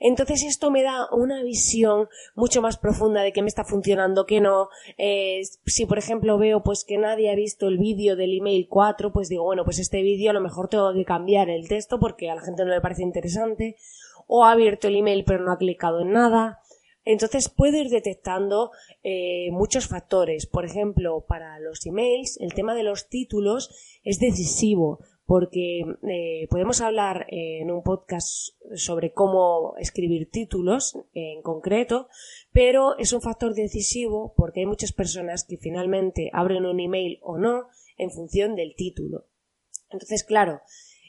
Entonces 0.00 0.44
esto 0.44 0.70
me 0.70 0.82
da 0.82 1.08
una 1.10 1.42
visión 1.42 2.08
mucho 2.36 2.62
más 2.62 2.78
profunda 2.78 3.22
de 3.22 3.32
qué 3.32 3.42
me 3.42 3.48
está 3.48 3.64
funcionando, 3.64 4.26
qué 4.26 4.40
no. 4.40 4.68
Eh, 4.96 5.42
si 5.66 5.86
por 5.86 5.98
ejemplo 5.98 6.38
veo 6.38 6.62
pues 6.62 6.84
que 6.84 6.98
nadie 6.98 7.30
ha 7.30 7.34
visto 7.34 7.66
el 7.66 7.78
vídeo 7.78 8.14
del 8.14 8.36
email 8.38 8.68
4, 8.68 9.12
pues 9.12 9.28
digo, 9.28 9.44
bueno, 9.44 9.64
pues 9.64 9.78
este 9.80 10.02
vídeo 10.02 10.30
a 10.30 10.34
lo 10.34 10.40
mejor 10.40 10.68
tengo 10.68 10.92
que 10.92 11.04
cambiar 11.04 11.50
el 11.50 11.68
texto 11.68 11.98
porque 11.98 12.30
a 12.30 12.36
la 12.36 12.42
gente 12.42 12.64
no 12.64 12.70
le 12.70 12.80
parece 12.80 13.02
interesante. 13.02 13.76
O 14.28 14.44
ha 14.44 14.52
abierto 14.52 14.88
el 14.88 14.96
email 14.96 15.24
pero 15.24 15.44
no 15.44 15.52
ha 15.52 15.58
clicado 15.58 16.02
en 16.02 16.12
nada. 16.12 16.60
Entonces 17.10 17.48
puedo 17.48 17.78
ir 17.78 17.88
detectando 17.88 18.70
eh, 19.02 19.50
muchos 19.50 19.88
factores. 19.88 20.44
Por 20.44 20.66
ejemplo, 20.66 21.24
para 21.26 21.58
los 21.58 21.86
emails, 21.86 22.38
el 22.38 22.52
tema 22.52 22.74
de 22.74 22.82
los 22.82 23.08
títulos 23.08 23.70
es 24.04 24.18
decisivo 24.20 24.98
porque 25.24 25.80
eh, 26.06 26.46
podemos 26.50 26.82
hablar 26.82 27.24
en 27.30 27.70
un 27.70 27.82
podcast 27.82 28.50
sobre 28.74 29.14
cómo 29.14 29.74
escribir 29.78 30.30
títulos 30.30 30.98
en 31.14 31.40
concreto, 31.40 32.08
pero 32.52 32.98
es 32.98 33.14
un 33.14 33.22
factor 33.22 33.54
decisivo 33.54 34.34
porque 34.36 34.60
hay 34.60 34.66
muchas 34.66 34.92
personas 34.92 35.44
que 35.44 35.56
finalmente 35.56 36.28
abren 36.34 36.66
un 36.66 36.78
email 36.78 37.20
o 37.22 37.38
no 37.38 37.68
en 37.96 38.10
función 38.10 38.54
del 38.54 38.74
título. 38.76 39.24
Entonces, 39.88 40.24
claro, 40.24 40.60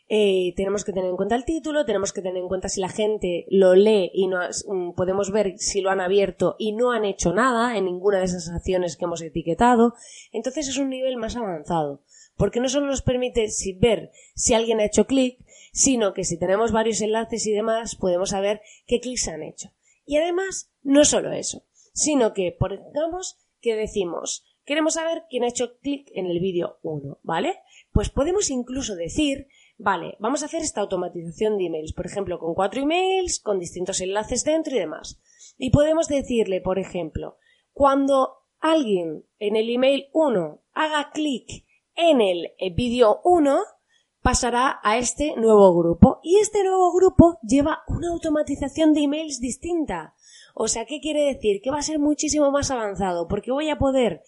eh, 0.09 0.53
tenemos 0.57 0.83
que 0.83 0.91
tener 0.91 1.09
en 1.09 1.15
cuenta 1.15 1.35
el 1.35 1.45
título, 1.45 1.85
tenemos 1.85 2.11
que 2.11 2.21
tener 2.21 2.41
en 2.41 2.47
cuenta 2.47 2.67
si 2.67 2.81
la 2.81 2.89
gente 2.89 3.45
lo 3.49 3.75
lee 3.75 4.09
y 4.13 4.27
no, 4.27 4.39
mm, 4.39 4.93
podemos 4.93 5.31
ver 5.31 5.59
si 5.59 5.81
lo 5.81 5.91
han 5.91 6.01
abierto 6.01 6.55
y 6.57 6.73
no 6.73 6.91
han 6.91 7.05
hecho 7.05 7.31
nada 7.31 7.77
en 7.77 7.85
ninguna 7.85 8.17
de 8.17 8.25
esas 8.25 8.49
acciones 8.49 8.97
que 8.97 9.05
hemos 9.05 9.21
etiquetado. 9.21 9.93
Entonces 10.31 10.67
es 10.67 10.77
un 10.77 10.89
nivel 10.89 11.17
más 11.17 11.35
avanzado 11.35 12.01
porque 12.39 12.61
no 12.61 12.69
solo 12.69 12.87
nos 12.87 13.01
permite 13.01 13.47
ver 13.79 14.11
si 14.33 14.53
alguien 14.53 14.79
ha 14.79 14.85
hecho 14.85 15.05
clic, 15.05 15.37
sino 15.73 16.13
que 16.13 16.23
si 16.23 16.39
tenemos 16.39 16.71
varios 16.71 17.01
enlaces 17.01 17.45
y 17.45 17.51
demás, 17.51 17.97
podemos 17.97 18.29
saber 18.29 18.61
qué 18.87 19.01
clics 19.01 19.27
han 19.27 19.43
hecho. 19.43 19.71
Y 20.05 20.15
además, 20.15 20.71
no 20.81 21.03
solo 21.03 21.33
eso, 21.33 21.65
sino 21.93 22.33
que, 22.33 22.55
pongamos 22.57 23.37
que 23.59 23.75
decimos, 23.75 24.45
queremos 24.63 24.93
saber 24.93 25.25
quién 25.29 25.43
ha 25.43 25.49
hecho 25.49 25.77
clic 25.79 26.09
en 26.15 26.27
el 26.27 26.39
vídeo 26.39 26.79
1, 26.81 27.19
¿vale? 27.23 27.59
Pues 27.91 28.09
podemos 28.09 28.49
incluso 28.49 28.95
decir, 28.95 29.49
vale, 29.79 30.15
vamos 30.19 30.43
a 30.43 30.45
hacer 30.45 30.61
esta 30.61 30.81
automatización 30.81 31.57
de 31.57 31.65
emails, 31.65 31.93
por 31.93 32.05
ejemplo, 32.05 32.37
con 32.37 32.53
cuatro 32.53 32.81
emails, 32.81 33.39
con 33.39 33.57
distintos 33.57 33.99
enlaces 34.01 34.43
dentro 34.43 34.75
y 34.75 34.79
demás. 34.79 35.19
Y 35.57 35.71
podemos 35.71 36.07
decirle, 36.07 36.61
por 36.61 36.77
ejemplo, 36.77 37.37
cuando 37.73 38.43
alguien 38.59 39.25
en 39.39 39.55
el 39.55 39.69
email 39.69 40.09
1 40.13 40.61
haga 40.73 41.09
clic 41.11 41.65
en 41.95 42.21
el 42.21 42.51
vídeo 42.75 43.21
1 43.23 43.59
pasará 44.21 44.79
a 44.83 44.97
este 44.97 45.35
nuevo 45.37 45.75
grupo 45.75 46.19
y 46.23 46.37
este 46.37 46.63
nuevo 46.63 46.93
grupo 46.93 47.39
lleva 47.41 47.83
una 47.87 48.09
automatización 48.09 48.93
de 48.93 49.01
emails 49.01 49.39
distinta. 49.39 50.13
O 50.53 50.67
sea, 50.67 50.85
¿qué 50.85 50.99
quiere 50.99 51.23
decir? 51.23 51.61
Que 51.61 51.71
va 51.71 51.79
a 51.79 51.83
ser 51.83 51.99
muchísimo 51.99 52.51
más 52.51 52.69
avanzado 52.69 53.27
porque 53.27 53.51
voy 53.51 53.69
a 53.69 53.77
poder 53.77 54.23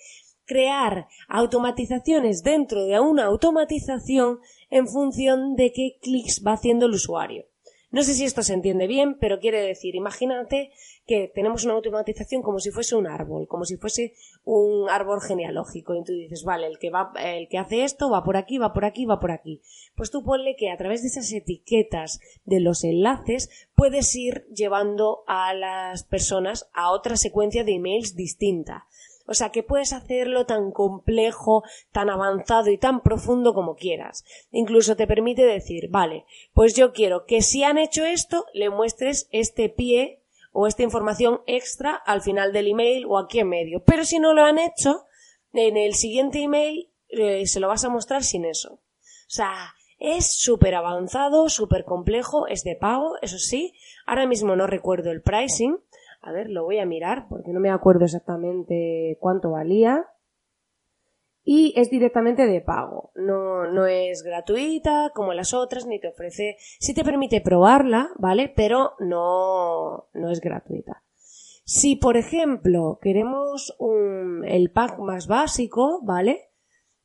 crear 0.46 1.08
automatizaciones 1.28 2.44
dentro 2.44 2.86
de 2.86 3.00
una 3.00 3.26
automatización 3.26 4.40
en 4.72 4.88
función 4.88 5.56
de 5.56 5.72
qué 5.72 5.98
clics 6.02 6.44
va 6.46 6.54
haciendo 6.54 6.88
el 6.88 6.94
usuario. 6.94 7.46
No 7.92 8.04
sé 8.04 8.14
si 8.14 8.24
esto 8.24 8.42
se 8.42 8.54
entiende 8.54 8.88
bien, 8.88 9.18
pero 9.20 9.42
quiere 9.42 9.62
decir, 9.62 9.96
imagínate 9.96 10.72
que 11.06 11.30
tenemos 11.36 11.66
una 11.66 11.74
automatización 11.74 12.42
como 12.42 12.60
si 12.60 12.72
fuese 12.72 12.96
un 12.96 13.06
árbol, 13.06 13.50
como 13.50 13.66
si 13.66 13.76
fuese 13.76 14.14
un 14.46 14.90
árbol 14.90 15.20
genealógico. 15.20 15.94
Y 15.94 16.04
tú 16.06 16.14
dices, 16.14 16.46
vale, 16.46 16.68
el 16.68 16.80
que 16.80 16.90
va, 16.90 17.12
el 17.22 17.50
que 17.50 17.58
hace 17.58 17.84
esto 17.84 18.10
va 18.10 18.24
por 18.24 18.38
aquí, 18.38 18.58
va 18.58 18.72
por 18.72 18.86
aquí, 18.86 19.06
va 19.06 19.20
por 19.20 19.32
aquí. 19.32 19.62
Pues 19.94 20.10
tú 20.10 20.24
ponle 20.24 20.56
que 20.56 20.72
a 20.72 20.78
través 20.78 21.02
de 21.02 21.10
esas 21.10 21.30
etiquetas 21.34 22.22
de 22.46 22.62
los 22.62 22.86
enlaces 22.86 23.50
puedes 23.76 24.16
ir 24.16 24.46
llevando 24.56 25.26
a 25.28 25.54
las 25.54 26.06
personas 26.06 26.70
a 26.74 26.92
otra 26.92 27.18
secuencia 27.18 27.66
de 27.66 27.74
emails 27.74 28.16
distinta. 28.16 28.88
O 29.28 29.34
sea, 29.34 29.50
que 29.50 29.64
puedes 29.64 29.94
hacerlo 29.94 30.46
tan 30.46 30.72
complejo, 30.72 31.64
tan 31.92 32.10
avanzado 32.10 32.70
y 32.72 32.78
tan 32.78 33.02
profundo 33.02 33.54
como 33.54 33.76
quieras. 33.76 34.24
Incluso 34.52 34.96
te 34.96 35.08
permite 35.08 35.44
decir, 35.44 35.90
vale, 35.90 36.26
pues 36.54 36.76
yo 36.76 36.94
quiero 36.94 37.26
que 37.26 37.42
si 37.42 37.64
han 37.64 37.78
hecho 37.78 38.06
esto, 38.06 38.46
le 38.54 38.70
muestres 38.70 39.28
este 39.32 39.70
pie 39.70 40.22
o 40.52 40.68
esta 40.68 40.84
información 40.84 41.42
extra 41.48 41.96
al 41.96 42.22
final 42.22 42.54
del 42.54 42.68
email 42.68 43.06
o 43.06 43.18
aquí 43.18 43.40
en 43.40 43.50
medio. 43.50 43.84
Pero 43.84 44.06
si 44.06 44.20
no 44.20 44.34
lo 44.34 44.44
han 44.44 44.60
hecho, 44.60 45.06
en 45.54 45.78
el 45.78 45.94
siguiente 45.94 46.40
email 46.40 46.90
eh, 47.10 47.46
se 47.48 47.60
lo 47.60 47.68
vas 47.68 47.84
a 47.84 47.90
mostrar 47.90 48.24
sin 48.24 48.46
eso. 48.46 48.74
O 48.74 49.34
sea, 49.34 49.74
es 50.00 50.34
súper 50.34 50.76
avanzado, 50.76 51.48
súper 51.48 51.86
complejo, 51.86 52.48
es 52.48 52.64
de 52.64 52.76
pago, 52.76 53.18
eso 53.22 53.38
sí. 53.38 53.74
Ahora 54.06 54.26
mismo 54.26 54.56
no 54.56 54.68
recuerdo 54.68 55.12
el 55.12 55.22
pricing, 55.22 55.78
a 56.22 56.32
ver, 56.32 56.50
lo 56.50 56.64
voy 56.64 56.78
a 56.80 56.86
mirar 56.86 57.28
porque 57.28 57.52
no 57.52 57.60
me 57.60 57.72
acuerdo 57.72 58.06
exactamente 58.06 59.18
cuánto 59.20 59.52
valía. 59.52 60.08
Y 61.44 61.74
es 61.76 61.90
directamente 61.90 62.46
de 62.46 62.62
pago. 62.62 63.12
No, 63.16 63.66
no 63.66 63.88
es 63.88 64.22
gratuita 64.22 65.12
como 65.16 65.34
las 65.34 65.56
otras, 65.56 65.88
ni 65.88 66.00
te 66.00 66.10
ofrece. 66.10 66.56
Sí 66.80 66.94
te 66.94 67.04
permite 67.04 67.42
probarla, 67.42 68.12
¿vale? 68.20 68.54
Pero 68.56 68.94
no, 69.00 70.08
no 70.14 70.30
es 70.30 70.40
gratuita. 70.40 71.04
Si, 71.64 71.96
por 71.96 72.16
ejemplo, 72.16 73.00
queremos 73.02 73.76
un, 73.80 74.46
el 74.46 74.72
pack 74.72 75.00
más 75.00 75.26
básico, 75.26 76.02
¿vale? 76.04 76.52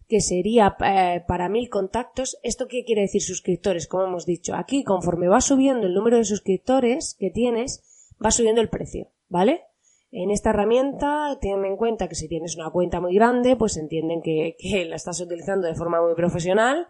que 0.08 0.20
sería 0.20 0.76
eh, 0.84 1.24
para 1.26 1.48
mil 1.48 1.68
contactos. 1.68 2.38
¿Esto 2.42 2.68
qué 2.68 2.84
quiere 2.84 3.02
decir 3.02 3.22
suscriptores? 3.22 3.88
Como 3.88 4.04
hemos 4.04 4.26
dicho, 4.26 4.54
aquí 4.54 4.84
conforme 4.84 5.28
va 5.28 5.40
subiendo 5.40 5.86
el 5.86 5.94
número 5.94 6.16
de 6.18 6.24
suscriptores 6.24 7.16
que 7.18 7.30
tienes, 7.30 7.82
va 8.24 8.30
subiendo 8.30 8.60
el 8.60 8.68
precio, 8.68 9.10
¿vale? 9.28 9.62
En 10.10 10.30
esta 10.30 10.50
herramienta 10.50 11.38
tienen 11.40 11.64
en 11.64 11.76
cuenta 11.76 12.08
que 12.08 12.14
si 12.14 12.28
tienes 12.28 12.56
una 12.56 12.70
cuenta 12.70 13.00
muy 13.00 13.14
grande, 13.14 13.56
pues 13.56 13.76
entienden 13.76 14.22
que, 14.22 14.56
que 14.58 14.84
la 14.84 14.96
estás 14.96 15.20
utilizando 15.20 15.66
de 15.66 15.74
forma 15.74 16.00
muy 16.00 16.14
profesional 16.14 16.86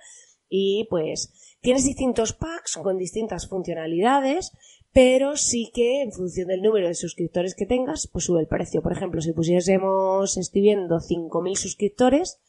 y 0.49 0.87
pues 0.91 1.57
tienes 1.61 1.85
distintos 1.85 2.33
packs 2.33 2.77
con 2.77 2.99
distintas 2.99 3.49
funcionalidades, 3.49 4.53
pero 4.93 5.37
sí 5.37 5.71
que 5.75 6.03
en 6.03 6.13
función 6.13 6.49
del 6.49 6.63
número 6.63 6.89
de 6.89 6.95
suscriptores 6.95 7.55
que 7.55 7.67
tengas, 7.67 8.07
pues 8.07 8.27
sube 8.27 8.41
el 8.41 8.47
precio. 8.47 8.83
Por 8.83 8.93
ejemplo, 8.93 9.21
si 9.21 9.33
pusiésemos, 9.33 10.37
estoy 10.37 10.63
viendo 10.63 10.97
5.000 11.01 11.55
suscriptores, 11.57 12.41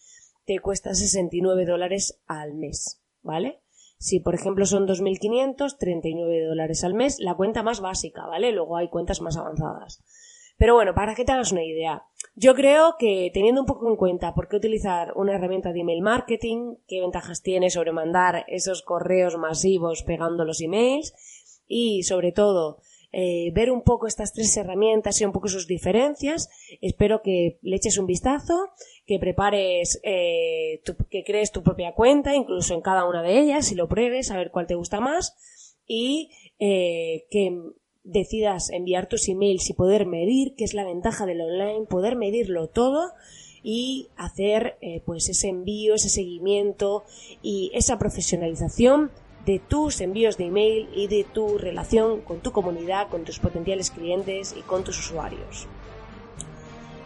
te 0.45 0.59
cuesta 0.59 0.93
69 0.93 1.65
dólares 1.65 2.21
al 2.25 2.53
mes, 2.53 3.01
¿vale? 3.21 3.61
Si, 3.99 4.19
por 4.19 4.35
ejemplo, 4.35 4.65
son 4.65 4.87
2.500, 4.87 5.77
39 5.77 6.45
dólares 6.45 6.83
al 6.83 6.93
mes, 6.93 7.17
la 7.19 7.35
cuenta 7.35 7.63
más 7.63 7.81
básica, 7.81 8.25
¿vale? 8.25 8.51
Luego 8.51 8.77
hay 8.77 8.89
cuentas 8.89 9.21
más 9.21 9.37
avanzadas. 9.37 10.03
Pero 10.57 10.73
bueno, 10.73 10.93
para 10.95 11.13
que 11.13 11.23
te 11.23 11.31
hagas 11.31 11.51
una 11.51 11.63
idea, 11.63 12.03
yo 12.35 12.55
creo 12.55 12.95
que 12.97 13.29
teniendo 13.33 13.61
un 13.61 13.67
poco 13.67 13.87
en 13.89 13.95
cuenta 13.95 14.33
por 14.33 14.47
qué 14.47 14.55
utilizar 14.55 15.13
una 15.15 15.35
herramienta 15.35 15.71
de 15.71 15.81
email 15.81 16.01
marketing, 16.01 16.75
qué 16.87 16.99
ventajas 16.99 17.43
tiene 17.43 17.69
sobre 17.69 17.91
mandar 17.91 18.43
esos 18.47 18.81
correos 18.81 19.37
masivos 19.37 20.03
pegando 20.03 20.45
los 20.45 20.61
emails 20.61 21.13
y 21.67 22.03
sobre 22.03 22.31
todo 22.31 22.81
eh, 23.19 23.49
ver 23.51 23.71
un 23.71 23.81
poco 23.81 24.05
estas 24.05 24.31
tres 24.31 24.55
herramientas 24.57 25.19
y 25.19 25.25
un 25.25 25.31
poco 25.31 25.47
sus 25.47 25.65
diferencias. 25.65 26.51
Espero 26.81 27.23
que 27.23 27.57
le 27.63 27.75
eches 27.75 27.97
un 27.97 28.05
vistazo, 28.05 28.53
que 29.07 29.17
prepares, 29.17 29.99
eh, 30.03 30.81
que 31.09 31.23
crees 31.23 31.51
tu 31.51 31.63
propia 31.63 31.93
cuenta, 31.95 32.35
incluso 32.35 32.75
en 32.75 32.81
cada 32.81 33.09
una 33.09 33.23
de 33.23 33.39
ellas, 33.39 33.71
y 33.71 33.75
lo 33.75 33.87
pruebes, 33.87 34.29
a 34.29 34.37
ver 34.37 34.51
cuál 34.51 34.67
te 34.67 34.75
gusta 34.75 34.99
más, 34.99 35.35
y 35.87 36.29
eh, 36.59 37.25
que 37.31 37.59
decidas 38.03 38.69
enviar 38.69 39.09
tus 39.09 39.27
emails 39.29 39.67
y 39.67 39.73
poder 39.73 40.05
medir, 40.05 40.53
que 40.53 40.63
es 40.63 40.75
la 40.75 40.85
ventaja 40.85 41.25
del 41.25 41.41
online, 41.41 41.87
poder 41.87 42.17
medirlo 42.17 42.67
todo 42.67 43.13
y 43.63 44.09
hacer 44.15 44.77
pues 45.05 45.27
ese 45.27 45.49
envío, 45.49 45.95
ese 45.95 46.09
seguimiento 46.09 47.03
y 47.41 47.71
esa 47.73 47.97
profesionalización 47.97 49.09
de 49.47 49.59
tus 49.59 50.01
envíos 50.01 50.37
de 50.37 50.47
email 50.47 50.89
y 50.93 51.07
de 51.07 51.23
tu 51.23 51.57
relación 51.57 52.19
con 52.19 52.41
tu 52.41 52.51
comunidad, 52.51 53.07
con 53.07 53.23
tus 53.23 53.39
potenciales 53.39 53.91
clientes 53.91 54.53
y 54.55 54.61
con 54.61 54.83
tus 54.83 54.99
usuarios. 54.99 55.67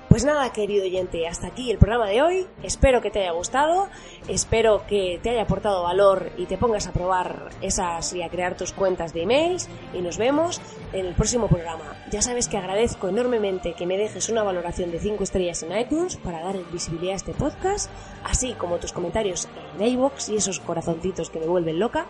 Pues 0.10 0.26
nada, 0.26 0.52
querido 0.52 0.84
oyente, 0.84 1.26
hasta 1.26 1.48
aquí 1.48 1.72
el 1.72 1.78
programa 1.78 2.10
de 2.10 2.22
hoy. 2.22 2.46
Espero 2.64 3.00
que 3.00 3.12
te 3.12 3.20
haya 3.20 3.32
gustado, 3.32 3.88
espero 4.28 4.86
que 4.86 5.22
te 5.24 5.30
haya 5.30 5.44
aportado 5.44 5.84
valor 5.84 6.32
y 6.36 6.48
te 6.48 6.58
pongas 6.58 6.86
a 6.88 6.92
probar 6.92 7.52
esas 7.62 8.12
y 8.12 8.22
a 8.22 8.28
crear 8.28 8.58
tus 8.58 8.74
cuentas 8.74 9.14
de 9.14 9.22
emails. 9.22 9.70
Y 9.94 10.02
nos 10.02 10.18
vemos 10.18 10.60
en 10.92 11.06
el 11.06 11.14
próximo 11.14 11.48
programa. 11.48 11.96
Ya 12.12 12.22
sabes 12.22 12.50
que 12.50 12.58
agradezco 12.58 13.08
enormemente 13.08 13.74
que 13.74 13.86
me 13.86 13.98
dejes 13.98 14.28
una 14.28 14.44
valoración 14.44 14.92
de 14.92 15.00
5 15.00 15.24
estrellas 15.24 15.64
en 15.64 15.80
iTunes 15.80 16.18
para 16.18 16.42
dar 16.44 16.58
visibilidad 16.74 17.14
a 17.14 17.18
este 17.18 17.34
podcast, 17.34 17.90
así 18.26 18.52
como 18.56 18.80
tus 18.80 18.92
comentarios 18.92 19.48
en 19.80 19.88
iVoox 19.88 20.28
y 20.28 20.36
esos 20.36 20.60
corazoncitos 20.60 21.30
que 21.30 21.40
me 21.40 21.48
vuelven 21.48 21.80
loca. 21.80 22.08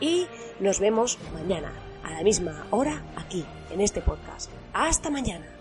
Y 0.00 0.26
nos 0.60 0.80
vemos 0.80 1.18
mañana, 1.34 1.72
a 2.04 2.12
la 2.12 2.22
misma 2.22 2.66
hora, 2.70 3.02
aquí, 3.16 3.44
en 3.70 3.80
este 3.80 4.00
podcast. 4.00 4.50
¡Hasta 4.72 5.10
mañana! 5.10 5.55